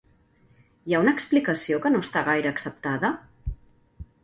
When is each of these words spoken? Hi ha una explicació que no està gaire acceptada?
Hi 0.91 0.95
ha 0.95 1.01
una 1.03 1.13
explicació 1.17 1.79
que 1.85 1.93
no 1.97 2.03
està 2.07 2.25
gaire 2.31 2.55
acceptada? 2.55 3.15